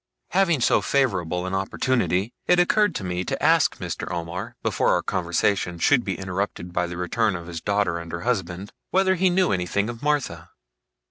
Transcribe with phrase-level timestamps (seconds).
[0.31, 4.11] Having so favourable an opportunity, it occurred to me to ask Mr.
[4.11, 8.21] Omer, before our conversation should be interrupted by the return of his daughter and her
[8.21, 10.49] husband, whether he knew anything of Martha.